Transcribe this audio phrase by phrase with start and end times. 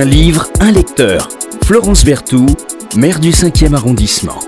[0.00, 1.28] Un livre, un lecteur.
[1.62, 2.56] Florence Berthoud,
[2.96, 4.38] maire du 5e arrondissement.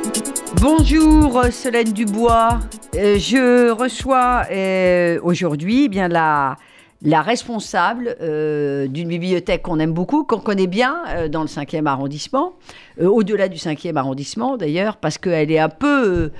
[0.62, 2.60] Bonjour Solène Dubois.
[2.96, 6.56] Euh, je reçois euh, aujourd'hui eh bien la,
[7.04, 12.54] responsable euh, d'une bibliothèque qu'on aime beaucoup, qu'on connaît bien euh, dans le 5e arrondissement,
[12.98, 16.30] euh, au-delà du 5e arrondissement d'ailleurs, parce qu'elle est un peu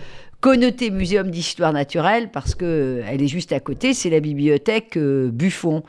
[0.45, 5.31] euh, connotée muséum d'histoire naturelle, parce qu'elle est juste à côté, c'est la bibliothèque euh,
[5.33, 5.83] Buffon.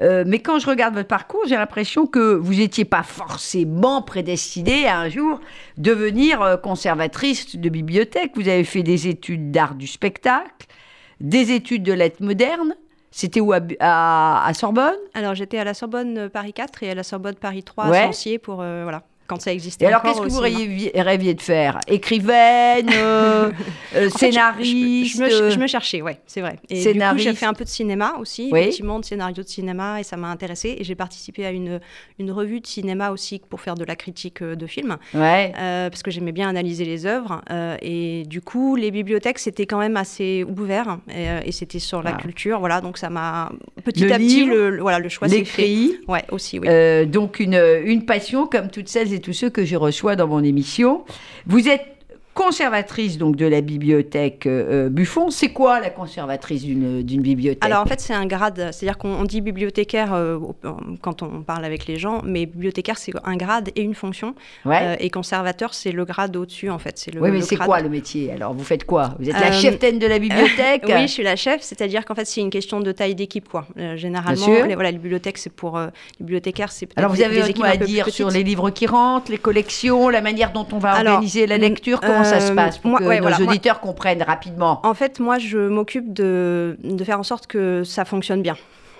[0.00, 4.86] Euh, mais quand je regarde votre parcours, j'ai l'impression que vous n'étiez pas forcément prédestinée
[4.86, 5.40] à un jour
[5.76, 8.32] devenir euh, conservatrice de bibliothèque.
[8.34, 10.66] Vous avez fait des études d'art du spectacle,
[11.20, 12.74] des études de lettres modernes.
[13.10, 14.94] C'était où à, à- à Sorbonne?
[15.14, 17.98] Alors j'étais à la Sorbonne euh, Paris 4 et à la Sorbonne Paris 3 Ouais.
[17.98, 19.84] à Sancier pour euh, voilà quand ça existait.
[19.84, 21.78] Et alors, qu'est-ce que vous rêviez, rêviez de faire?
[21.86, 23.50] Écrivaine, euh,
[23.94, 26.58] euh, En fait, je- scénariste je, me, je me cherchais, ouais, c'est vrai.
[26.70, 27.24] Et Scénariste.
[27.24, 28.60] j'ai fait un peu de cinéma aussi, Oui.
[28.60, 30.76] effectivement, de scénario de cinéma, et ça m'a intéressé.
[30.78, 31.80] Et j'ai participé à une,
[32.18, 35.52] une revue de cinéma aussi pour faire de la critique euh, de films, Ouais.
[35.58, 37.42] euh, parce que j'aimais bien analyser les œuvres.
[37.50, 42.02] euh, et du coup, les bibliothèques, c'était quand même assez ouvert, et, et c'était sur
[42.02, 42.20] la Ah.
[42.22, 42.80] culture, voilà.
[42.80, 43.52] Donc ça m'a
[43.84, 45.90] petit Le à petit, livre, le, le- voilà, le choix s'est fait.
[46.08, 46.66] Ouais, aussi, oui.
[47.06, 50.42] Donc une, une passion comme toutes celles et tous ceux que je reçois dans mon
[50.42, 51.04] émission.
[51.46, 51.97] Vous êtes
[52.38, 55.30] conservatrice donc de la bibliothèque euh, euh, Buffon.
[55.30, 57.64] C'est quoi la conservatrice d'une bibliothèque?
[57.64, 60.38] Alors en fait, c'est un grade, c'est-à-dire qu'on on dit bibliothécaire euh,
[61.02, 64.78] quand on parle avec les gens, mais bibliothécaire c'est un grade et une fonction, ouais.
[64.80, 66.96] euh, et conservateur c'est le grade au-dessus en fait.
[66.96, 67.66] C'est le, oui, mais c'est grade.
[67.66, 68.30] quoi le métier?
[68.30, 69.16] Alors vous faites quoi?
[69.18, 70.84] Vous êtes la cheftaine de la bibliothèque?
[70.98, 73.66] Oui, je suis la chef, c'est-à-dire qu'en fait c'est une question de taille d'équipe quoi.
[73.96, 75.88] Généralement, les, voilà, les bibliothèques c'est pour les
[76.20, 78.86] bibliothécaires c'est Alors vous des- avez des équipes mot à dire sur les livres qui
[78.86, 82.00] rentrent, les collections, la manière dont on va Alors, organiser la lecture.
[82.00, 84.80] Comment ça se euh, passe pour moi- que ouais, nos voilà, moi- auditeurs comprennent rapidement
[84.84, 88.56] En fait, moi, je m'occupe de, de faire en sorte que ça fonctionne bien.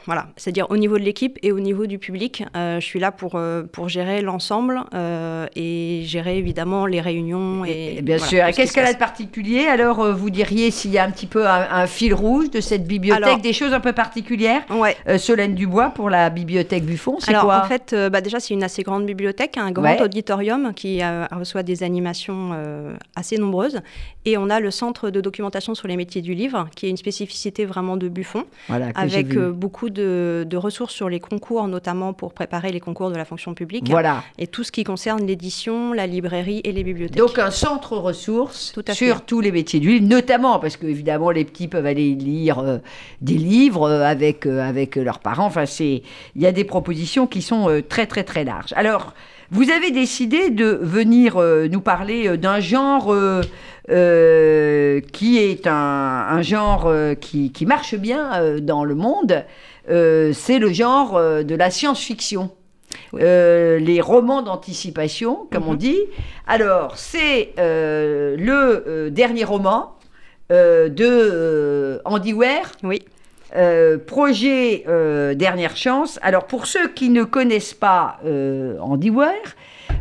[0.09, 3.12] Voilà, c'est-à-dire au niveau de l'équipe et au niveau du public, euh, je suis là
[3.12, 7.67] pour, euh, pour gérer l'ensemble euh, et gérer évidemment les réunions.
[7.67, 8.56] Et, Et bien voilà, sûr.
[8.56, 9.67] qu'est-ce qu'elle a de particulier?
[9.67, 12.87] Alors, vous diriez s'il y a un petit peu un, un fil rouge de cette
[12.87, 14.62] bibliothèque, Alors- des choses un peu particulières?
[14.71, 14.97] Ouais.
[15.19, 17.60] Solène Dubois pour la bibliothèque Buffon, c'est Alors quoi?
[17.62, 20.00] en fait, bah, déjà c'est une assez grande bibliothèque, un grand Ouais.
[20.03, 21.03] auditorium qui
[21.33, 22.53] reçoit des animations
[23.15, 23.81] assez nombreuses,
[24.25, 26.97] et on a le centre de documentation sur les métiers du livre, qui est une
[26.97, 32.32] spécificité vraiment de Buffon, Voilà, avec beaucoup de, de ressources sur les concours, notamment pour
[32.32, 34.22] préparer les concours de la fonction publique, Voilà.
[34.38, 37.19] et tout ce qui concerne l'édition, la librairie et les bibliothèques.
[37.19, 39.22] Donc un centre ressources Tout sur fait.
[39.26, 42.78] tous les métiers du livre, notamment parce que évidemment les petits peuvent aller lire euh,
[43.20, 45.47] des livres euh, avec euh, avec leurs parents.
[45.47, 46.03] Enfin c'est
[46.36, 48.72] il y a des propositions qui sont euh, très très très larges.
[48.76, 49.15] Alors
[49.50, 53.15] vous avez décidé de venir nous parler d'un genre
[53.91, 59.44] euh, qui est un, un genre euh, qui, qui marche bien euh, dans le monde.
[59.91, 62.50] Euh, c'est le genre de la science-fiction.
[63.12, 63.21] Oui.
[63.22, 65.78] Euh, les romans d'anticipation, comme on Mhm.
[65.78, 65.98] dit.
[66.47, 69.94] Alors, c'est le dernier roman
[70.50, 73.03] de Andy Oui.
[73.56, 76.19] euh, projet euh, Dernière Chance.
[76.22, 79.10] Alors, pour ceux qui ne connaissent pas euh, Andy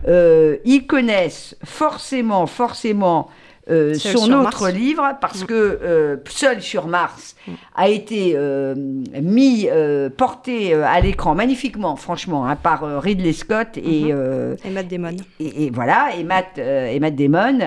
[0.08, 3.30] euh, ils connaissent forcément, forcément
[3.70, 4.74] euh, son autre Mars.
[4.74, 5.46] livre, parce Mm.
[5.48, 7.52] que euh, Seul sur Mars Mm.
[7.76, 8.76] a été euh,
[9.22, 14.12] mis, euh, porté à l'écran magnifiquement, franchement, hein, par Ridley Scott et, Mhm.
[14.14, 15.16] euh, Et Matt Damon.
[15.40, 17.60] et, et voilà, et Matt, et Matt Damon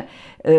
[0.47, 0.53] en,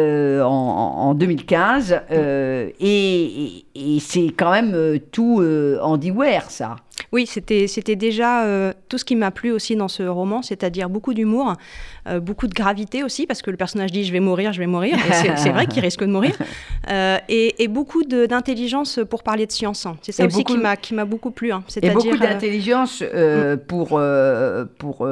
[0.44, 2.00] en- en 2015.
[2.12, 5.44] euh, et et- et c'est quand même tout
[5.82, 6.76] Andy Weir, ça.
[7.14, 10.88] Oui, c'était c'était déjà euh, tout ce qui m'a plu aussi dans ce roman, c'est-à-dire
[10.90, 11.56] beaucoup d'humour,
[12.08, 14.66] euh, beaucoup de gravité aussi, parce que le personnage dit je vais mourir, je vais
[14.68, 16.32] mourir, et c'est- c'est vrai qu'il risque de mourir,
[16.90, 19.86] euh, et, et beaucoup de- d'intelligence pour parler de science.
[19.86, 19.98] hein.
[20.02, 21.52] C'est ça Et aussi beaucoup qui m'a qui m'a beaucoup plu.
[21.52, 21.64] hein.
[21.68, 24.00] Et C'est-à-dire beaucoup d'intelligence euh, pour,
[24.78, 25.08] pour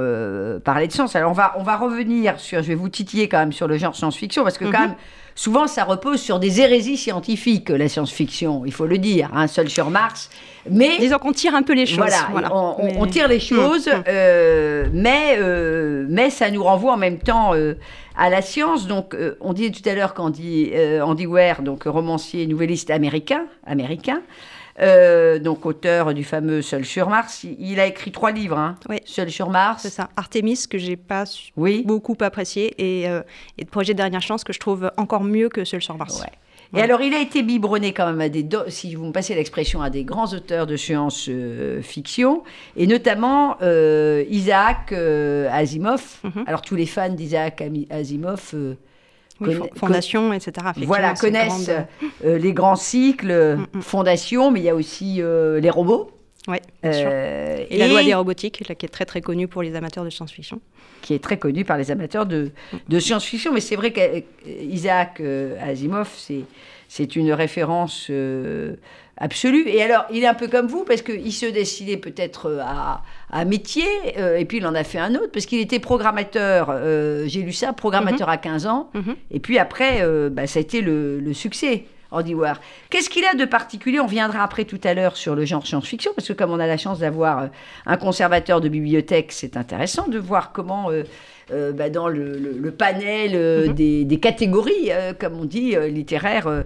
[0.64, 1.16] parler de science.
[1.18, 3.78] Alors, on va, on va revenir sur, je vais vous titiller quand même sur le
[3.78, 4.88] genre science-fiction, parce que quand Mhm.
[4.88, 4.96] même,
[5.40, 9.70] souvent, ça repose sur des hérésies scientifiques, la science-fiction, il faut le dire, hein, seul
[9.70, 10.30] sur Mars.
[10.70, 11.98] Mais disons qu'on tire un peu les choses.
[11.98, 12.54] Voilà, voilà.
[12.54, 14.04] On, Mais- on tire les choses, Mm, mm.
[14.10, 17.76] euh, mais, euh, mais ça nous renvoie en même temps euh,
[18.18, 18.86] à la science.
[18.86, 20.72] Donc, on dit tout à l'heure qu'Andy
[21.02, 24.22] Andy Weir, donc romancier, nouvelliste américain, américain,
[24.82, 28.58] euh, donc auteur du fameux Seul sur Mars, il, a écrit trois livres.
[28.58, 28.76] hein.
[28.90, 28.98] Oui.
[29.06, 29.82] Seul sur Mars.
[29.84, 31.24] C'est ça, Artemis que j'ai pas
[31.58, 31.84] Oui.
[31.86, 33.22] beaucoup apprécié et, euh,
[33.58, 36.22] et de projet Dernière Chance que je trouve encore mieux que Seul sur Mars.
[36.22, 36.28] Ouais.
[36.72, 36.82] Et Ouais.
[36.84, 39.90] alors, il a été biberonné quand même à des, si vous me passez l'expression, à
[39.90, 42.44] des grands auteurs de science-fiction,
[42.78, 46.02] et notamment euh, Isaac euh, Asimov.
[46.24, 46.44] Mhm.
[46.48, 48.76] Alors, tous les fans d'Isaac Asimov euh,
[49.42, 50.68] Oui, fondation, etc.
[50.86, 51.86] voilà, connaissent grande-
[52.26, 53.82] euh, les grands cycles, euh, Mm, mm.
[53.82, 56.12] fondations, mais il y a aussi euh, les robots.
[56.48, 57.10] Oui, bien sûr.
[57.60, 60.04] Euh, Et, la loi des robotiques, là, qui est très très connue pour les amateurs
[60.04, 60.60] de science-fiction.
[61.02, 62.52] qui est très connu par les amateurs de,
[62.88, 63.54] de science-fiction.
[63.54, 66.42] Mais c'est vrai qu'Isaac euh, Asimov, c'est,
[66.88, 68.76] c'est une référence euh,
[69.18, 69.68] absolue.
[69.68, 73.02] Et alors, il est un peu comme vous, parce qu'il se destinait peut-être euh, à,
[73.32, 73.86] à un métier,
[74.18, 77.42] euh, et puis il en a fait un autre, parce qu'il était programmateur, euh, j'ai
[77.42, 79.16] lu ça, programmateur à 15 ans, Mhm.
[79.32, 81.86] et puis après, euh, bah, ça a été le, le succès.
[82.12, 82.36] Andy.
[82.90, 84.00] Qu'est-ce qu'il a de particulier?
[84.00, 86.68] On viendra après tout à l'heure sur le genre science-fiction, parce que comme on a
[86.68, 87.48] la chance d'avoir euh,
[87.86, 91.04] un conservateur de bibliothèque, c'est intéressant de voir comment, euh,
[91.52, 93.74] euh, bah, dans le, le- le panel euh, Mhm.
[93.74, 96.64] des, des catégories, euh, comme on dit, littéraires,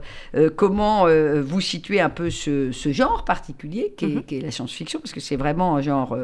[0.56, 1.06] comment
[1.42, 4.24] vous situez un peu ce, ce genre particulier qui est, Mhm.
[4.24, 6.18] qui est la science-fiction, parce que c'est vraiment un genre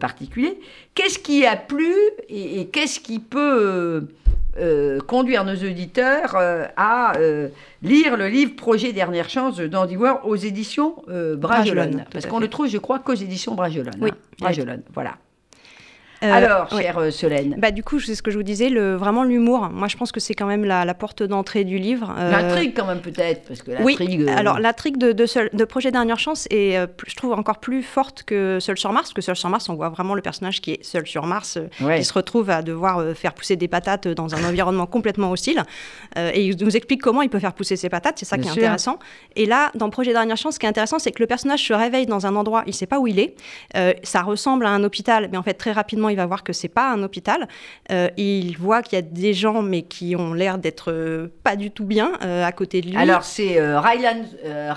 [0.00, 0.58] particulier.
[0.94, 1.92] Qu'est-ce qui a plu
[2.28, 4.08] et, et qu'est-ce qui peut
[4.58, 7.48] euh, conduire nos auditeurs euh, à euh,
[7.82, 12.04] lire le livre Projet Dernière Chance d'Andy Weir aux éditions Bragelonne.
[12.10, 13.98] Parce qu'on le trouve, je crois, qu'aux éditions Bragelonne.
[14.00, 14.10] Oui.
[14.12, 14.16] hein.
[14.40, 15.16] Bragelonne, voilà.
[16.22, 16.82] Euh, Alors, ouais.
[16.82, 19.68] chère euh, Solène, Bah, du coup, c'est ce que je vous disais, le, vraiment l'humour.
[19.70, 22.14] Moi, je pense que c'est quand même la, la porte d'entrée du livre.
[22.18, 25.64] Euh, l'intrigue quand même peut-être, parce que Oui, euh, alors l'intrigue de, de, Seul- de
[25.64, 29.20] Projet Dernière Chance est, je trouve, encore plus forte que Seul sur Mars, parce que
[29.20, 31.98] Seul sur Mars, on voit vraiment le personnage qui est seul sur Mars, ouais.
[31.98, 35.62] qui se retrouve à devoir faire pousser des patates dans un environnement complètement hostile.
[36.16, 38.48] Et il nous explique comment il peut faire pousser ses patates, c'est ça Bien qui
[38.50, 38.62] est sûr.
[38.62, 38.98] intéressant.
[39.34, 41.72] Et là, dans Projet Dernière Chance, ce qui est intéressant, c'est que le personnage se
[41.74, 43.34] réveille dans un endroit, il ne sait pas où il est.
[44.02, 46.68] Ça ressemble à un hôpital, mais en fait, très rapidement, il va voir que c'est
[46.68, 47.48] pas un hôpital.
[47.90, 51.56] Euh, il voit qu'il y a des gens, mais qui ont l'air d'être euh, pas
[51.56, 52.96] du tout bien euh, à côté de lui.
[52.96, 54.24] Alors c'est Ryland,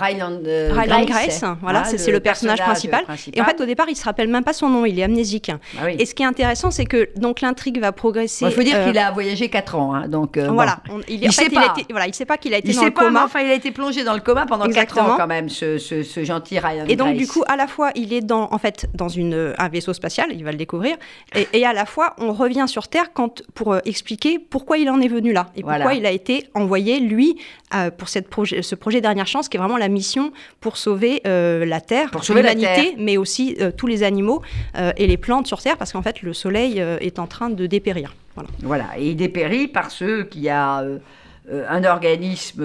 [0.00, 3.04] Ryland, Ryland Grace, hein, voilà, c'est c'est le personnage principal.
[3.34, 5.50] Et en fait, au départ, il se rappelle même pas son nom, il est amnésique.
[5.78, 5.96] Ah oui.
[5.98, 8.46] Et ce qui est intéressant, c'est que donc l'intrigue va progresser.
[8.46, 10.38] il faut dire qu'il a voyagé 4 ans, hein, donc.
[10.38, 11.72] Voilà, on- il, fait, sait il pas.
[11.76, 13.24] été- voilà, il sait pas qu'il a été Il dans sait le pas, mais coma.
[13.24, 15.16] enfin, il a été plongé dans le coma pendant 4 ans Exactement.
[15.16, 17.18] quand même, ce, ce- ce gentil Ryan Et donc, Grace.
[17.18, 20.28] du coup, à la fois, il est dans, en fait, dans une, un vaisseau spatial,
[20.32, 20.96] il va le découvrir,
[21.34, 24.90] et, et à la fois, on revient sur Terre quand, pour euh, expliquer pourquoi il
[24.90, 27.36] en est venu là, et pourquoi il a été envoyé, lui,
[27.74, 31.22] euh, pour cette projet, ce projet Dernière Chance, qui est vraiment la mission pour sauver
[31.26, 34.42] euh, la Terre, Pour sauver la l'humanité, mais aussi tous les animaux
[34.96, 38.14] et les plantes sur Terre, parce qu'en fait, le Soleil est en train de dépérir.
[38.34, 38.48] Voilà.
[38.62, 40.84] Voilà, et il dépérit parce qu'il y a
[41.68, 42.62] un organisme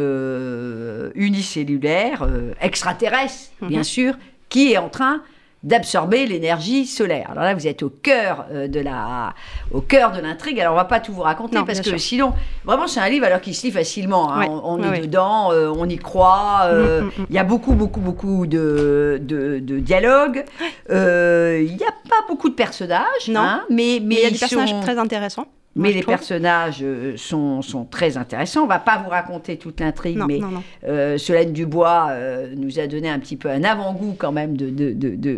[1.15, 2.27] unicellulaire,
[2.61, 3.69] extraterrestre, Mhm.
[3.69, 4.15] bien sûr,
[4.49, 5.21] qui est en train
[5.65, 7.29] d'absorber l'énergie solaire.
[7.31, 9.33] Alors là, vous êtes au cœur euh, de la,
[9.73, 10.59] au cœur de l'intrigue.
[10.61, 11.99] Alors on va pas tout vous raconter Non, parce que sûr.
[11.99, 12.33] sinon,
[12.63, 14.31] vraiment, c'est un livre alors qu'il se lit facilement.
[14.31, 14.41] hein.
[14.41, 14.99] Ouais, On, on ouais, est ouais.
[15.01, 16.61] dedans, euh, on y croit.
[16.65, 17.25] euh, Mm, mm, mm.
[17.29, 20.45] Il y a beaucoup, beaucoup, beaucoup de, de, de dialogues.
[20.91, 23.39] Euh, Il n'y a pas beaucoup de personnages, Non.
[23.41, 25.47] hein, mais, mais il y a des personnages très intéressants.
[25.75, 28.63] Mais les personnages euh, sont, sont très intéressants.
[28.63, 30.63] On va pas vous raconter toute l'intrigue, mais non, non.
[30.87, 34.69] euh, Solène Dubois euh, nous a donné un petit peu un avant-goût quand même de,
[34.69, 34.93] de,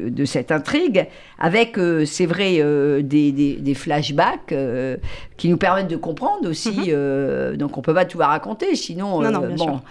[0.09, 1.07] de, cette intrigue,
[1.39, 2.57] avec, c'est vrai,
[3.01, 4.53] des, des, des flashbacks
[5.37, 6.91] qui nous permettent de comprendre aussi.
[6.91, 7.57] Mhm.
[7.57, 9.81] donc on peut pas tout vous raconter, sinon, Non, bon, sûr.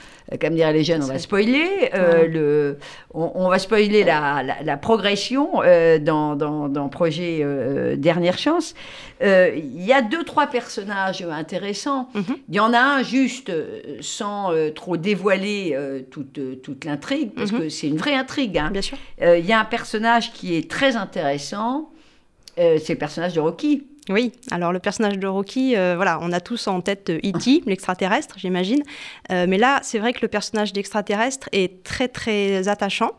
[0.41, 1.91] comme diraient les jeunes, on va spoiler.
[1.93, 2.79] le,
[3.15, 5.61] on, on va spoiler la, la, la progression
[6.03, 7.45] dans, dans, dans Projet
[7.97, 8.75] Dernière Chance.
[9.23, 12.11] Il y a deux, trois personnages intéressants.
[12.15, 12.25] Mhm.
[12.51, 16.85] Il y en a un juste, euh, sans euh, trop dévoiler euh, toute, euh, toute
[16.85, 17.59] l'intrigue, parce Mhm.
[17.61, 18.59] que c'est une vraie intrigue.
[18.59, 18.69] hein.
[18.71, 18.99] Bien sûr.
[19.23, 21.89] Il y a un personnage qui est très intéressant,
[22.59, 23.87] c'est le personnage de Rocky.
[24.09, 28.37] Oui, alors le personnage de Rocky, euh, voilà, on a tous en tête E.T., l'extraterrestre,
[28.39, 28.83] j'imagine.
[29.33, 33.13] Euh, mais là, c'est vrai que le personnage d'extraterrestre est très, très attachant.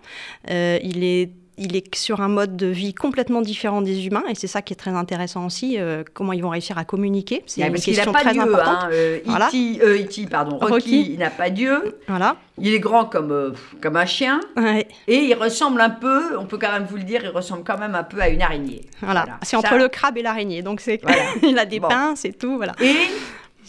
[0.50, 1.32] Euh, il est.
[1.60, 4.74] Il est sur un mode de vie complètement différent des humains et c'est ça qui
[4.74, 7.42] est très intéressant aussi, euh, comment ils vont réussir à communiquer.
[7.48, 8.42] C'est une question pas très Dieu.
[8.44, 8.78] importante.
[8.84, 9.48] Hein, euh, Voilà.
[9.48, 11.12] E.T., euh, E.T., pardon, Rocky, Rocky.
[11.14, 11.98] il n'a pas Dieu.
[12.08, 12.36] Voilà.
[12.60, 14.40] Il est grand comme, euh, comme un chien.
[14.56, 17.64] Ouais, Et il ressemble un peu, on peut quand même vous le dire, il ressemble
[17.64, 18.82] quand même un peu à une araignée.
[19.02, 19.22] voilà.
[19.22, 19.40] Voilà.
[19.44, 21.22] C'est entre Ça- le crabe et l'araignée, donc c'est Voilà.
[21.44, 21.88] il a des Bon.
[21.88, 22.74] pinces et tout, voilà.
[22.82, 22.94] Et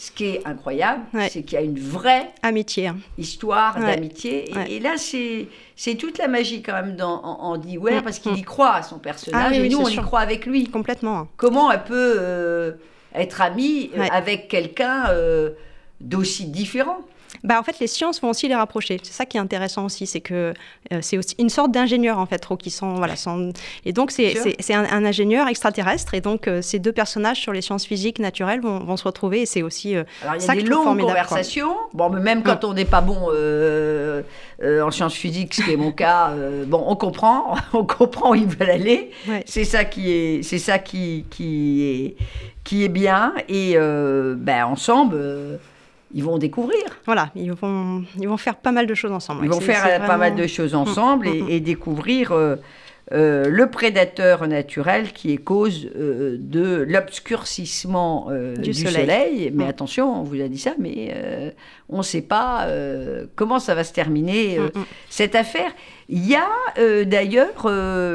[0.00, 1.28] ce qui est incroyable, Ouais.
[1.28, 2.86] c'est qu'il y a une vraie Amitié.
[2.86, 2.96] hein.
[3.18, 3.86] histoire Ouais.
[3.96, 4.48] d'amitié.
[4.50, 4.70] Et, Ouais.
[4.72, 8.36] et là, c'est toute la magie quand même dans Andy Weir, Mm, parce qu'il mm.
[8.36, 10.68] y croit à son personnage, Ah oui, et nous, on y croit avec lui.
[10.68, 11.18] Complètement.
[11.18, 11.28] hein.
[11.36, 12.72] Comment elle peut euh,
[13.14, 15.50] être amie euh, avec quelqu'un euh,
[16.00, 17.00] d'aussi différent?
[17.44, 18.98] Bah, en fait, les sciences vont aussi les rapprocher.
[19.02, 20.54] C'est ça qui est intéressant aussi, c'est que
[20.92, 22.70] euh, c'est aussi une sorte d'ingénieur en fait, Rocky.
[22.70, 23.14] Sans, voilà.
[23.84, 27.62] Et donc c'est un, un ingénieur extraterrestre, et donc euh, ces deux personnages sur les
[27.62, 30.46] sciences physiques naturelles vont, vont se retrouver, et c'est aussi euh, Alors, il y a
[30.46, 31.74] ça des longues conversations.
[31.94, 34.22] Bon, mais même quand on n'est pas bon euh,
[34.62, 36.32] euh, en sciences physiques, ce qui est mon cas,
[36.66, 39.10] bon, on comprend, on comprend où ils veulent aller.
[39.28, 39.42] Ouais.
[39.46, 42.16] C'est ça qui est, c'est ça qui, qui est,
[42.64, 43.34] qui est bien.
[43.48, 45.16] Et ben, ensemble,
[46.14, 46.82] ils vont découvrir.
[47.06, 49.44] voilà, ils vont ils vont faire pas mal de choses ensemble.
[49.44, 52.56] Ils vont faire euh, pas mal de choses ensemble Mm, et, mm, et découvrir euh,
[53.12, 58.92] euh, le prédateur naturel qui est cause euh, de l'obscurcissement du, Du soleil.
[58.94, 59.50] soleil.
[59.54, 59.68] Mais Mm.
[59.68, 61.14] attention, on vous a dit ça, mais
[61.88, 62.66] on ne sait pas
[63.34, 64.84] comment ça va se terminer, Mm, mm.
[65.08, 65.72] cette affaire.
[66.08, 67.66] Il y a d'ailleurs,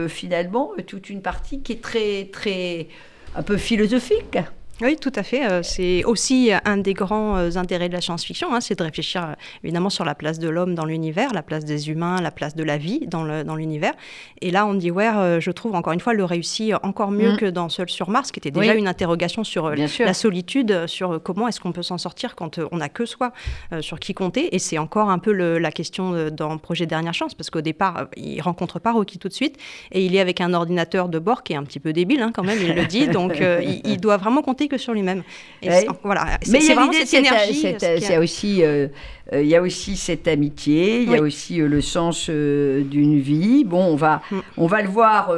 [0.09, 2.87] finalement, toute une partie qui est très, très,
[3.35, 4.37] un peu philosophique.
[4.81, 5.45] Oui, tout à fait.
[5.49, 9.23] Euh, C'est aussi un des grands euh, intérêts de la science-fiction, hein, c'est de réfléchir
[9.23, 12.55] euh, évidemment sur la place de l'homme dans l'univers, la place des humains, la place
[12.55, 13.93] de la vie dans le- dans l'univers.
[14.41, 17.37] Et là, Andy Weir, euh, je trouve encore une fois, le réussit encore mieux Mm.
[17.37, 18.79] que dans Seul sur Mars, qui était déjà Oui.
[18.79, 20.07] une interrogation sur euh, sûr.
[20.07, 22.89] la solitude, euh, sur euh, comment est-ce qu'on peut s'en sortir quand euh, on n'a
[22.89, 23.31] que soi,
[23.73, 24.55] euh, sur qui compter.
[24.55, 27.61] Et c'est encore un peu le- la question euh, dans Projet Dernière Chance, parce qu'au
[27.61, 29.55] départ, euh, il rencontre pas Rocky tout de suite,
[29.91, 32.31] et il est avec un ordinateur de bord qui est un petit peu débile hein,
[32.33, 35.23] quand même, il le dit, donc euh, il, il doit vraiment compter que sur lui-même.
[35.63, 35.69] Ouais.
[35.81, 37.61] c'est- voilà, c'est Mais il y c'est a cette énergie.
[37.61, 38.87] cette- ce qui il y a- a aussi, euh,
[39.33, 42.81] euh, il y a aussi cette amitié, il y a aussi euh, le sens euh,
[42.83, 43.63] d'une vie.
[43.63, 44.39] Bon, on va, Mm.
[44.57, 45.33] on va le voir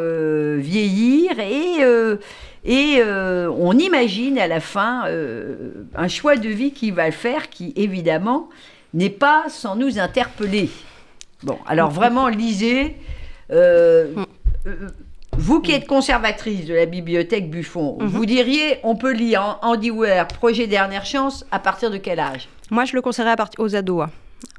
[0.58, 1.82] vieillir et,
[2.66, 5.56] et euh, on imagine à la fin euh,
[5.96, 8.50] un choix de vie qui va faire, qui évidemment
[8.94, 10.70] n'est pas sans nous interpeller.
[11.44, 12.84] Bon, alors vraiment lisez.
[12.86, 13.54] Mm.
[13.54, 14.06] euh,
[15.46, 18.08] vous qui êtes conservatrice de la bibliothèque Buffon, Mhm.
[18.08, 22.50] vous diriez on peut lire Andy Weir, Projet Dernière Chance, à partir de quel âge?
[22.72, 24.06] Moi, je le conseillerais à partir aux ados.
[24.06, 24.10] hein.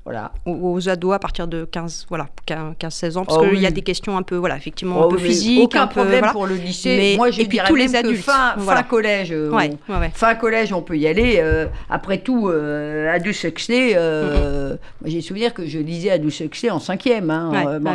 [0.07, 0.31] Voilà.
[0.47, 3.61] Aux, ados à partir de 15, voilà, 15-16 ans, parce Oh qu'il oui.
[3.63, 5.61] y a des questions un peu, voilà, effectivement, Oh un peu oui, physiques.
[5.65, 6.33] Aucun un peu, problème voilà.
[6.33, 6.97] pour le lycée.
[6.97, 8.83] Mais- Moi, je et puis tous les adultes, fin, voilà.
[8.85, 10.11] fin collège, euh, Ouais, on- ouais, ouais.
[10.15, 11.39] fin collège, on peut y aller.
[11.41, 16.71] euh, après tout, euh, Aldous Huxley, euh, moi, j'ai souvenir que je lisais Aldous Huxley
[16.71, 17.29] en cinquième.
[17.31, 17.91] hein, euh, bon.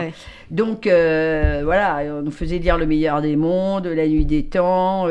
[0.52, 5.08] Donc voilà, on nous faisait lire Le meilleur des mondes, La nuit des temps,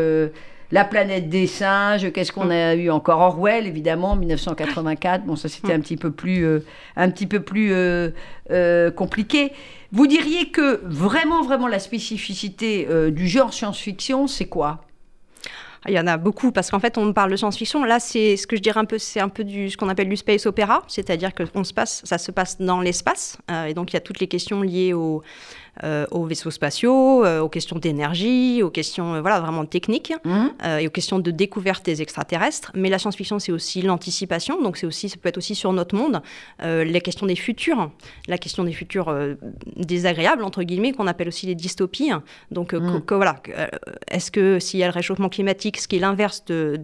[0.73, 5.25] La planète des singes, qu'est-ce qu'on a eu encore Orwell, évidemment, 1984.
[5.25, 6.61] Bon, ça c'était un petit peu plus, euh,
[6.95, 8.11] un petit peu plus euh,
[8.53, 9.53] euh, compliqué.
[9.91, 14.85] Vous diriez que vraiment, vraiment la spécificité du genre science-fiction, c'est quoi?
[15.85, 17.85] Ah, Il y en a beaucoup parce qu'en fait on parle de science-fiction.
[17.85, 20.09] Là, c'est ce que je dirais un peu, c'est un peu du ce qu'on appelle
[20.09, 23.75] du space opéra, c'est-à-dire que on se passe, ça se passe dans l'espace euh, et
[23.75, 25.23] donc il y a toutes les questions liées au,
[26.11, 30.13] aux vaisseaux spatiaux, euh, aux questions d'énergie, aux questions euh, voilà vraiment techniques
[30.65, 32.73] euh, et aux questions de découverte des extraterrestres.
[32.75, 35.95] Mais la science-fiction, c'est aussi l'anticipation, donc c'est aussi, ça peut être aussi sur notre
[35.97, 36.23] monde,
[36.63, 37.91] euh, les questions des futurs,
[38.29, 39.35] la question des futurs euh,
[39.77, 42.11] désagréables entre guillemets, qu'on appelle aussi les dystopies.
[42.51, 43.67] Donc euh, que- que, voilà, euh,
[44.11, 46.79] est-ce que s'il y a le réchauffement climatique, ce qui est l'inverse de,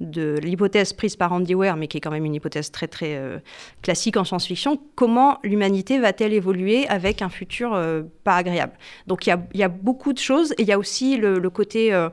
[0.00, 3.38] l'hypothèse prise par Andy Weir, mais qui est quand même une hypothèse très très euh,
[3.82, 8.02] classique en science-fiction, comment l'humanité va-t-elle évoluer avec un futur euh,
[8.36, 8.72] agréable.
[9.06, 11.92] Donc il y a, beaucoup de choses et il y a aussi le, le côté
[11.92, 12.08] euh,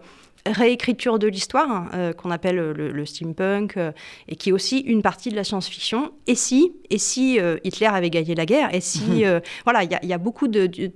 [0.46, 3.92] réécriture de l'histoire hein, euh, qu'on appelle euh, le, le steampunk euh,
[4.28, 6.12] et qui est aussi une partie de la science-fiction.
[6.28, 8.74] Et si, et si Hitler avait gagné la guerre?
[8.74, 9.24] Et si
[9.64, 10.92] voilà, il y, a- il y a beaucoup de du,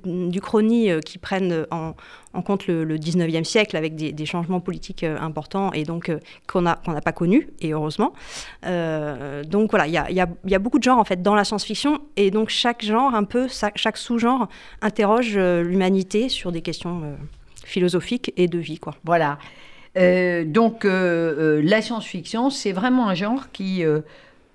[1.05, 1.93] qui prennent en,
[2.33, 6.09] en compte le, le 19e siècle avec des, des changements politiques euh, importants et donc
[6.09, 8.13] euh, qu'on n'a pas connus et heureusement.
[8.65, 11.21] Euh, donc voilà, il y y a- il y a beaucoup de genres en fait
[11.21, 14.47] dans la science-fiction et donc chaque genre un peu chaque sous-genre
[14.81, 17.17] interroge l'humanité sur des questions
[17.69, 18.95] philosophiques et de vie quoi.
[19.05, 19.37] Voilà.
[19.97, 23.83] Euh, donc, euh, euh, la science-fiction, c'est vraiment un genre qui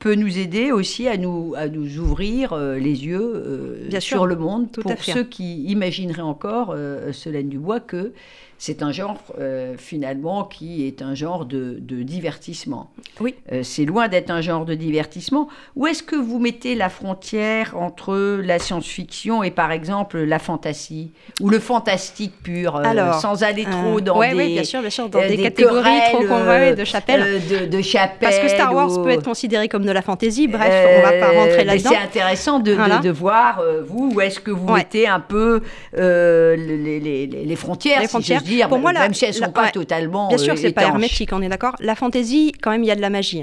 [0.05, 4.19] peut nous aider aussi à nous, à nous ouvrir euh, les yeux euh, Bien sur
[4.19, 4.71] sûr, le monde.
[4.71, 8.13] tout pour ceux qui imagineraient encore, euh, Solène Dubois, que
[8.57, 12.89] c'est un genre, euh, finalement, qui est un genre de, de divertissement.
[13.21, 13.35] Oui.
[13.53, 15.49] Euh, c'est loin d'être un genre de divertissement.
[15.77, 21.11] Où est-ce que vous mettez la frontière entre la science-fiction et, par exemple, la fantasy
[21.41, 24.37] Ou le fantastique pur, euh, Alors, sans aller trop dans ouais, des...
[24.37, 27.43] ouais, bien sûr, bien sûr, dans des, des catégories trop querelles, euh, de chapelle.
[27.51, 28.17] de, de chapelle.
[28.21, 30.47] Parce que Star Wars ou- peut être considéré comme de la fantaisie.
[30.49, 30.63] Bref,
[30.99, 31.91] on va pas Euh, rentrer mais là-dedans.
[31.93, 32.99] C'est intéressant de, de- Voilà.
[32.99, 34.79] de voir, euh, vous, où est-ce que vous Ouais.
[34.81, 35.63] mettez un peu
[35.97, 38.41] euh, les, les- les- frontières, Les si frontières.
[38.41, 39.71] j'ose dire, Pour moi, la- même si elles ne sont la- pas ouais.
[39.71, 41.75] totalement Bien sûr euh, c'est pas hermétique, on est d'accord.
[41.81, 43.43] La fantaisie, quand même, il y a de la magie.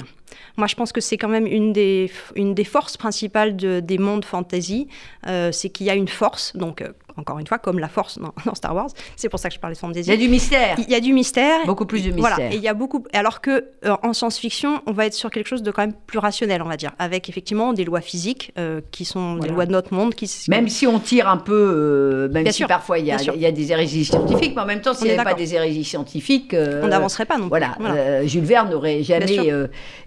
[0.58, 3.98] Moi, je pense que c'est quand même une des, une des forces principales de- des
[3.98, 4.88] mondes fantasy,
[5.27, 6.89] euh, c'est qu'il y a une force, donc euh,
[7.21, 9.59] encore une fois, comme la force dans, dans Star Wars, c'est pour ça que je
[9.59, 10.17] parlais de Il y a fantasy.
[10.17, 11.65] du mystère, Il y a du mystère.
[11.65, 12.35] beaucoup plus de mystère.
[12.35, 13.03] Voilà, et il y a beaucoup.
[13.13, 16.19] Alors que euh, en science-fiction, on va être sur quelque chose de quand même plus
[16.19, 19.47] rationnel, on va dire, avec effectivement des lois physiques euh, qui sont Voilà.
[19.47, 22.51] des lois de notre monde, qui Même si on tire un peu, euh, même Bien
[22.51, 24.81] si sûr, parfois il y, a, il y a des hérésies scientifiques, mais en même
[24.81, 27.49] temps, s'il n'y avait pas des hérésies scientifiques, euh, on n'avancerait pas non plus.
[27.49, 28.25] Voilà, Voilà.
[28.25, 29.49] Jules Verne n'aurait jamais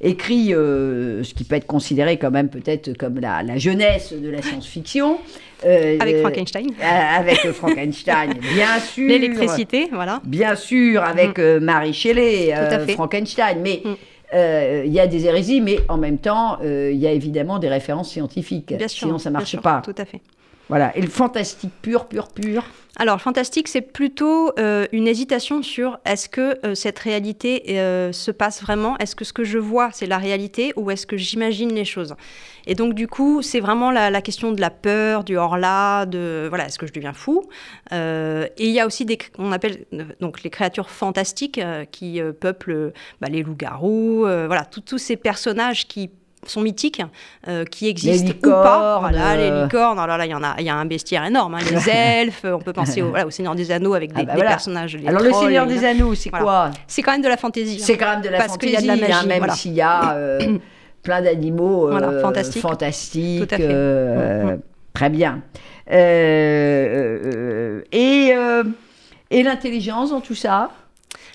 [0.00, 4.42] écrit ce qui peut être considéré quand même peut-être comme la, la jeunesse de la
[4.42, 5.18] science-fiction.
[5.64, 6.66] Euh, Avec euh, Frankenstein.
[6.80, 9.09] euh, avec Frankenstein, bien sûr.
[9.09, 10.21] L'électricité, voilà.
[10.25, 12.52] Bien sûr, avec euh, Marie Shelley.
[12.94, 13.59] Frankenstein.
[13.62, 13.94] Mais Mm.
[14.35, 17.59] euh, il y a des hérésies, mais en même temps, euh, il y a évidemment
[17.59, 18.75] des références scientifiques.
[18.76, 19.06] Bien sûr.
[19.06, 19.80] Sinon, ça ne bien marche sûr, pas.
[19.85, 20.21] Tout à fait.
[20.68, 20.97] Voilà.
[20.97, 22.64] Et le fantastique pur, pur, pur.
[22.97, 28.30] Alors, fantastique, c'est plutôt euh, une hésitation sur est-ce que euh, cette réalité euh, se
[28.30, 28.97] passe vraiment?
[28.99, 32.14] Est-ce que ce que je vois, c'est la réalité ou est-ce que j'imagine les choses?
[32.66, 36.66] Et donc, du coup, c'est vraiment la, question de la peur, du hors-là, de voilà,
[36.66, 37.42] est-ce que je deviens fou?
[37.92, 39.85] Et il y a aussi des, on appelle
[40.21, 46.11] donc les créatures fantastiques qui peuplent bah, les loups-garous, voilà, tous ces personnages qui
[46.51, 47.03] sont mythiques,
[47.49, 48.99] euh, qui existent ou pas.
[49.01, 49.65] Voilà, les euh.
[49.65, 51.55] licornes, alors là, il y en a, il y a un bestiaire énorme.
[51.55, 54.27] Hein, les elfes, on peut penser au, voilà, au Seigneur des Anneaux avec ah des,
[54.27, 54.97] bah des personnages.
[54.97, 56.45] Les alors trolls, le Seigneur des Anneaux, c'est voilà.
[56.45, 56.71] quoi?
[56.87, 57.81] C'est quand même de la fantaisie.
[57.81, 59.51] C'est quand même de la parce fantaisie, qu'il y a de la magie, hein, même
[59.51, 60.59] s'il y a euh,
[61.03, 61.91] plein d'animaux
[62.23, 62.63] fantastiques.
[62.63, 63.49] fantastiques.
[63.49, 63.69] Tout à fait.
[63.69, 64.61] Euh, mmh.
[64.93, 65.43] Très bien.
[65.91, 68.33] Euh, et
[69.31, 70.71] et l'intelligence dans tout ça?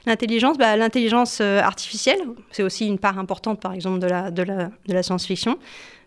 [0.09, 5.59] L'intelligence, bah, l'intelligence euh, artificielle, c'est aussi une part importante, par exemple, de la, science-fiction.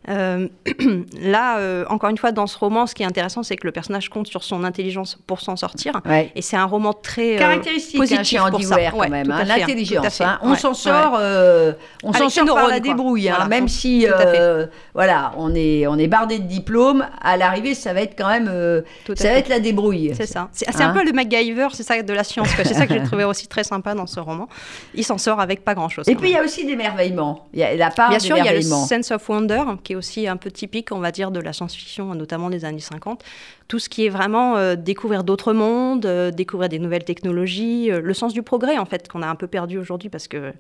[0.09, 0.49] Euh,
[1.21, 3.73] là, euh, encore une fois, dans ce roman, ce qui est intéressant, c'est que le
[3.73, 6.01] personnage compte sur son intelligence pour s'en sortir.
[6.05, 6.33] Ouais.
[6.35, 8.77] Et c'est un roman très euh, caractéristique positif hein, chez pour ça.
[8.91, 9.31] Quand Ouais, même.
[9.31, 10.21] hein, L'intelligence.
[10.21, 10.39] hein.
[10.43, 11.19] On s'en sort, ouais.
[11.21, 13.29] euh, on Avec s'en sort par la débrouille.
[13.29, 17.07] hein, Voilà, même tout- si, euh, voilà, on est, on est bardé de diplômes.
[17.21, 19.39] À l'arrivée, ça va être quand même, euh, Tout à ça va fait.
[19.41, 20.13] être la débrouille.
[20.17, 20.49] C'est ça.
[20.53, 22.49] C'est Hein un peu le MacGyver, c'est ça de la science.
[22.57, 24.49] C'est ça que j'ai trouvé aussi très sympa dans ce roman.
[24.95, 26.09] Il s'en sort avec pas grand-chose.
[26.09, 27.47] Et quand puis il y a aussi d'émerveillement.
[27.53, 29.92] Il y a la part Bien sûr, il y a le sense of wonder, qui
[29.93, 33.23] est aussi un peu typique, on va dire, de la science-fiction, notamment des années 50.
[33.69, 38.01] Tout ce qui est vraiment euh, découvrir d'autres mondes, euh, découvrir des nouvelles technologies, euh,
[38.03, 40.53] le sens du progrès, en fait, qu'on a un peu perdu aujourd'hui parce que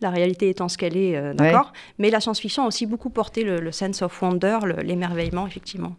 [0.00, 3.44] la réalité étant ce qu'elle est, euh, d'accord Mais la science-fiction a aussi beaucoup porté
[3.44, 5.94] le, le sense of wonder, le- l'émerveillement, effectivement.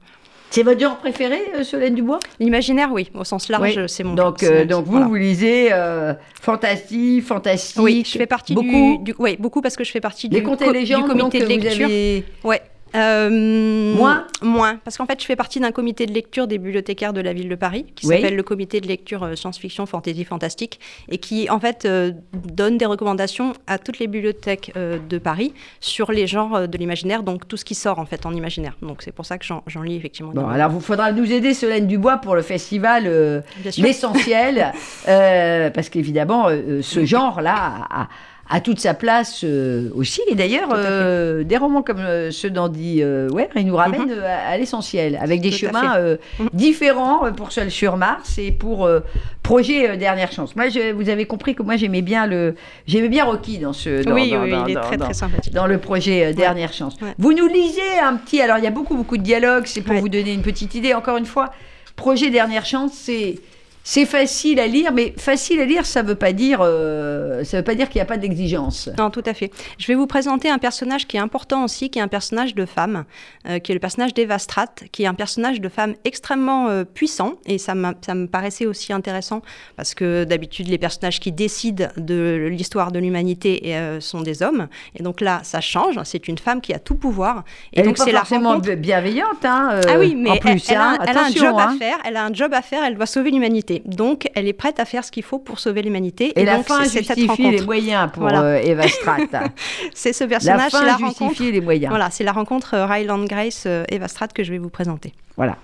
[0.51, 2.17] C'est votre genre préféré, Solène Dubois?
[2.39, 3.83] L'imaginaire, oui, au sens large, Oui.
[3.87, 5.05] c'est mon Donc, euh, donc vous, voilà.
[5.05, 7.79] vous lisez euh, fantastique, fantastique.
[7.79, 8.97] Oui, je fais partie beaucoup.
[9.03, 11.39] du, du- ouais, beaucoup parce que je fais partie Les du, co- légendes, du comité
[11.41, 11.85] donc, de lecture.
[11.85, 12.61] avez- Ouais.
[12.95, 14.77] Euh, Moins Moins.
[14.83, 17.49] Parce qu'en fait, je fais partie d'un comité de lecture des bibliothécaires de la ville
[17.49, 18.15] de Paris, qui Oui.
[18.15, 20.79] s'appelle le comité de lecture euh, science-fiction, fantasy, fantastique,
[21.09, 25.53] et qui, en fait, euh, donne des recommandations à toutes les bibliothèques euh, de Paris
[25.79, 28.75] sur les genres de l'imaginaire, donc tout ce qui sort, en fait, en imaginaire.
[28.81, 30.31] Donc, c'est pour ça que j'en lis, effectivement.
[30.33, 33.43] Bon, alors vous faudra nous aider, Solène Dubois, pour le festival.
[33.77, 34.71] L'essentiel,
[35.05, 36.47] parce qu'évidemment,
[36.81, 38.07] ce genre-là a,
[38.51, 40.21] a toute sa place euh, aussi.
[40.27, 44.11] Et d'ailleurs, euh, des romans comme euh, ceux d'Andy Weir, ils nous ramènent Mhm.
[44.17, 45.99] euh, à, à l'essentiel, avec des Tout chemins
[46.39, 46.49] Mhm.
[46.53, 48.89] différents pour Seul sur Mars et pour
[49.43, 50.55] Projet Dernière Chance.
[50.55, 52.55] Moi, je- vous avez compris que moi, j'aimais bien le,
[52.87, 55.53] j'aimais bien Rocky dans ce, dans, oui, dans- oui, dans- il est très, sympathique.
[55.53, 56.95] dans le projet Dernière Chance.
[57.01, 57.13] Ouais.
[57.17, 58.41] Vous nous lisez un petit.
[58.41, 59.65] Alors, il y a beaucoup, beaucoup de dialogues.
[59.65, 60.01] C'est pour Ouais.
[60.01, 60.93] vous donner une petite idée.
[60.93, 61.51] Encore une fois,
[61.95, 63.35] projet Dernière Chance, c'est.
[63.91, 67.63] C'est facile à lire, mais facile à lire, ça veut pas dire, euh, ça veut
[67.63, 68.87] pas dire qu'il n'y a pas d'exigence.
[68.99, 69.49] Non, tout à fait.
[69.79, 72.67] Je vais vous présenter un personnage qui est important aussi, qui est un personnage de
[72.67, 73.05] femme,
[73.47, 76.83] euh, qui est le personnage d'Eva Stratt, qui est un personnage de femme extrêmement euh,
[76.83, 77.39] puissant.
[77.47, 79.41] Et ça, me paraissait aussi intéressant,
[79.75, 84.67] parce que d'habitude, les personnages qui décident de l'histoire de l'humanité sont des hommes.
[84.93, 85.99] Et donc là, ça change.
[86.03, 87.43] C'est une femme qui a tout pouvoir.
[87.73, 88.71] Et Elle donc, c'est la rencontre.
[88.75, 91.73] bienveillante, hein, Ah oui, mais en plus, elle, a, hein, elle a un job hein.
[91.73, 91.97] à faire.
[92.05, 92.83] Elle a un job à faire.
[92.83, 93.78] Elle doit sauver l'humanité.
[93.85, 96.33] Donc, elle est prête à faire ce qu'il faut pour sauver l'humanité.
[96.39, 98.41] Et, la donc, fin cette justifie les moyens pour Voilà.
[98.41, 99.21] euh, Eva Stratt.
[99.93, 101.43] C'est ce la personnage, c'est fin la justifie rencontre.
[101.43, 101.89] les moyens.
[101.89, 105.13] Voilà, c'est la rencontre euh, Ryland Grace euh, Eva Stratt que je vais vous présenter.
[105.37, 105.57] Voilà.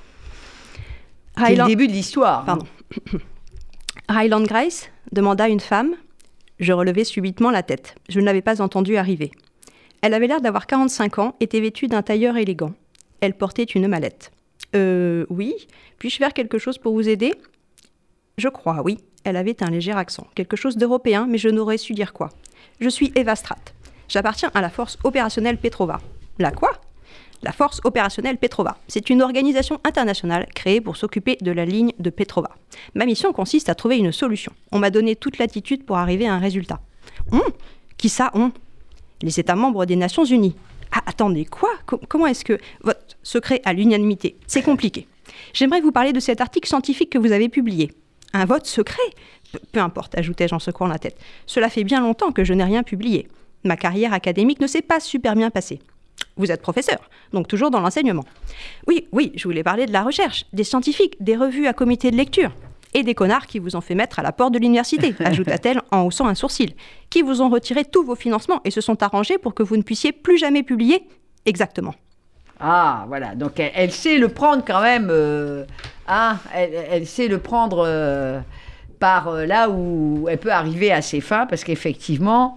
[1.38, 2.45] C'est le début de l'histoire.
[2.45, 2.65] Pardon.
[4.10, 5.95] Ryland Grace demanda à une femme.
[6.60, 7.95] Je relevai subitement la tête.
[8.10, 9.32] Je ne l'avais pas entendue arriver.
[10.01, 12.73] Elle avait l'air d'avoir 45 ans, était vêtue d'un tailleur élégant.
[13.21, 14.32] Elle portait une mallette.
[14.75, 15.67] Euh, oui.
[15.99, 17.34] Puis-je faire quelque chose pour vous aider?
[18.37, 18.97] Je crois, oui.
[19.23, 20.27] Elle avait un léger accent.
[20.35, 22.29] Quelque chose d'européen, mais je n'aurais su dire quoi.
[22.79, 23.73] Je suis Eva Stratt.
[24.07, 25.99] J'appartiens à la force opérationnelle Petrova.
[26.37, 26.71] La quoi?
[27.41, 28.77] La force opérationnelle Petrova.
[28.87, 32.49] C'est une organisation internationale créée pour s'occuper de la ligne de Petrova.
[32.93, 34.51] Ma mission consiste à trouver une solution.
[34.71, 36.79] On m'a donné toute l'attitude pour arriver à un résultat.
[37.31, 37.41] On
[37.97, 38.51] Qui ça, on
[39.21, 40.55] Les États membres des Nations Unies.
[40.91, 41.69] Ah, attendez, quoi?
[41.87, 44.37] Co- Comment est-ce que votre secret à l'unanimité?
[44.47, 45.07] C'est compliqué.
[45.53, 47.91] J'aimerais vous parler de cet article scientifique que vous avez publié.
[48.35, 49.01] Un vote secret
[49.51, 51.17] Peu- Peu importe, ajoutai-je en secouant la tête.
[51.45, 53.27] Cela fait bien longtemps que je n'ai rien publié.
[53.63, 55.79] Ma carrière académique ne s'est pas super bien passée.
[56.37, 56.99] Vous êtes professeur,
[57.31, 58.25] donc toujours dans l'enseignement.
[58.87, 62.17] Oui, oui, je voulais parler de la recherche, des scientifiques, des revues à comité de
[62.17, 62.51] lecture.
[62.93, 66.01] Et des connards qui vous ont fait mettre à la porte de l'université, ajouta-t-elle en
[66.03, 66.73] haussant un sourcil,
[67.09, 69.81] qui vous ont retiré tous vos financements et se sont arrangés pour que vous ne
[69.83, 71.07] puissiez plus jamais publier
[71.45, 71.93] Exactement.
[72.59, 73.35] Ah, voilà.
[73.35, 75.07] Donc, elle, elle sait le prendre quand même.
[75.09, 75.65] euh,
[76.07, 78.39] elle, elle sait le prendre euh,
[78.99, 82.55] par euh, là où elle peut arriver à ses fins, parce qu'effectivement,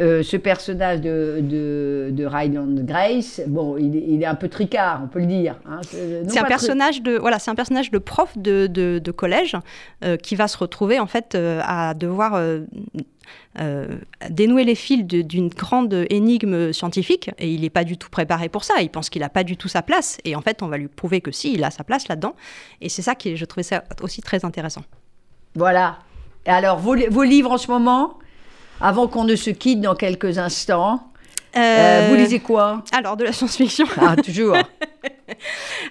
[0.00, 4.48] euh, ce personnage de, de, de Ryland Grace, bon, il, est- il est un peu
[4.48, 5.56] tricard, on peut le dire.
[5.66, 5.80] hein.
[5.82, 9.10] C'est non C'est un personnage de voilà, c'est un personnage de prof de, de- de
[9.10, 9.56] collège
[10.04, 12.60] euh, qui va se retrouver en fait euh, à devoir euh,
[13.60, 13.86] euh,
[14.30, 18.62] dénouer les fils d'une grande énigme scientifique et il n'est pas du tout préparé pour
[18.64, 18.74] ça.
[18.80, 20.88] Il pense qu'il n'a pas du tout sa place et en fait on va lui
[20.88, 22.34] prouver que si, il a sa place là-dedans.
[22.80, 24.82] Et c'est ça qui, je trouvais ça aussi très intéressant.
[25.56, 25.98] Voilà.
[26.46, 28.18] Et alors, vos livres en ce moment,
[28.80, 31.02] avant qu'on ne se quitte dans quelques instants,
[31.56, 33.86] euh, vous lisez quoi Alors de la science-fiction.
[34.00, 34.56] Ah, toujours.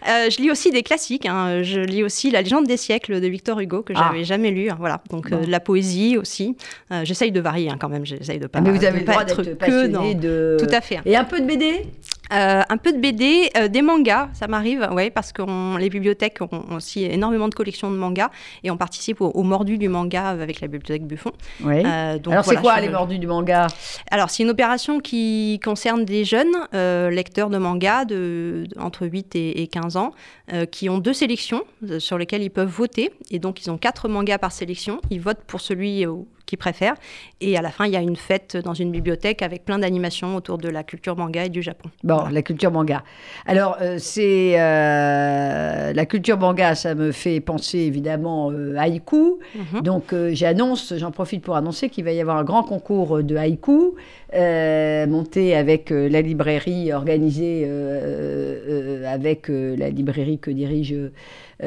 [0.10, 1.26] Euh, je lis aussi des classiques.
[1.26, 1.62] hein.
[1.64, 4.10] Je lis aussi La légende des siècles de Victor Hugo que Ah.
[4.12, 4.70] j'avais jamais lu.
[4.70, 4.76] hein.
[4.80, 5.02] Voilà.
[5.12, 6.56] Donc euh, de la poésie aussi.
[6.92, 8.06] Euh, J'essaye de varier hein, quand même.
[8.06, 8.62] J'essaye de pas.
[8.62, 10.58] Mais vous avez le pas droit être d'être que passionné dans- de...
[10.60, 11.00] Tout à fait.
[11.06, 11.86] Et un peu de BD
[12.34, 15.90] Euh, un peu de BD, euh, des mangas, ça m'arrive, ouais, parce que on- les
[15.90, 18.30] bibliothèques ont ont aussi énormément de collections de mangas
[18.64, 21.32] et on participe au, au mordu du manga avec la bibliothèque Buffon.
[21.64, 21.84] Oui.
[21.86, 23.68] Euh, donc alors, c'est quoi les mordus du manga?
[24.12, 29.06] Alors, c'est une opération qui concerne des jeunes euh, lecteurs de manga de, de- entre
[29.08, 30.12] 8 et, et 15 ans
[30.72, 31.64] qui ont deux sélections
[32.00, 33.12] sur lesquelles ils peuvent voter.
[33.32, 35.00] Et donc, ils ont quatre mangas par sélection.
[35.12, 36.06] Ils votent pour celui
[36.48, 36.96] qu'ils préfèrent.
[37.42, 40.36] Et à la fin, il y a une fête dans une bibliothèque avec plein d'animations
[40.36, 41.92] autour de la culture manga et du Japon.
[42.04, 43.04] Bon, la culture manga.
[43.46, 49.40] Alors, euh, c'est euh, la culture manga, ça me fait penser évidemment euh, haïku.
[49.56, 49.82] Mhm.
[49.82, 53.36] Donc, euh, j'annonce, j'en profite pour annoncer qu'il va y avoir un grand concours de
[53.36, 53.94] haïku
[55.08, 57.66] monté avec la librairie, organisé
[59.06, 60.96] avec la librairie que dirige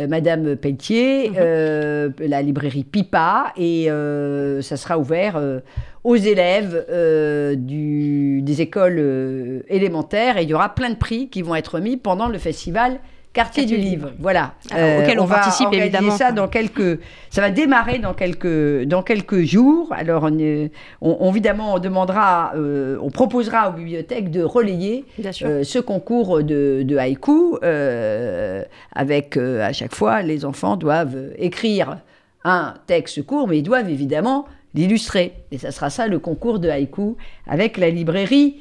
[0.08, 1.36] Madame Pelletier, Mhm.
[1.38, 5.60] euh, la librairie Pipa, et euh, ça sera ouvert euh,
[6.04, 11.28] aux élèves euh, du- des écoles euh, élémentaires, et il y aura plein de prix
[11.28, 13.00] qui vont être mis pendant le festival
[13.32, 14.06] Quartier du Quartier du Livre.
[14.08, 14.16] Livre.
[14.18, 14.54] Voilà.
[14.72, 16.10] Alors, auquel on va participe, évidemment.
[16.16, 16.98] ça dans quelques.
[17.30, 19.92] Ça va démarrer dans quelques dans quelques jours.
[19.96, 25.04] Alors, on, est- on- évidemment, on demandera, euh, on proposera aux bibliothèques de relayer
[25.44, 28.64] euh, ce concours de, de haïku euh,
[28.96, 31.98] avec euh, à chaque fois les enfants doivent écrire
[32.42, 35.34] un texte court, mais ils doivent évidemment l'illustrer.
[35.52, 37.16] Et ça sera ça le concours de haïku
[37.46, 38.56] avec la librairie.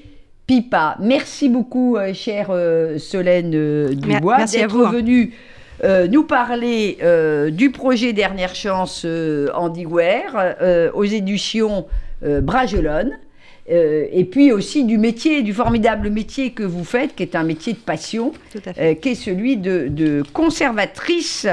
[0.49, 0.97] Pipa.
[0.99, 5.31] Merci beaucoup, euh, chère euh, Solène euh, Dubois, d'être venue
[6.09, 6.97] nous parler
[7.53, 9.47] du projet Dernière Chance euh,
[10.93, 11.85] aux éditions
[12.21, 13.11] Bragelonne.
[13.69, 17.73] Et puis aussi du métier, du formidable métier que vous faites, qui est un métier
[17.73, 21.47] de passion, qui est celui de, de conservatrice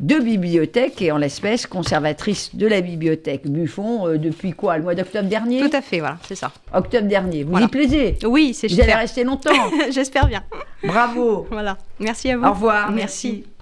[0.00, 4.94] de bibliothèque, et en l'espèce conservatrice de la bibliothèque Buffon, euh, depuis quoi Le mois
[4.94, 6.52] d'octobre dernier Tout à fait, voilà, c'est ça.
[6.74, 7.44] Octobre dernier.
[7.44, 7.66] Vous Voilà.
[7.66, 9.50] y plaisez Oui, c'est Vous allez rester longtemps.
[9.90, 10.42] J'espère bien.
[10.84, 11.46] Bravo.
[11.50, 11.78] Voilà.
[11.98, 12.44] Merci à vous.
[12.44, 12.90] Au revoir.
[12.92, 13.28] Merci.
[13.28, 13.55] Merci.